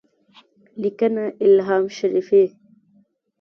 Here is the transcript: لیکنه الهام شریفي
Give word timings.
لیکنه 0.81 1.23
الهام 1.43 1.85
شریفي 1.97 2.43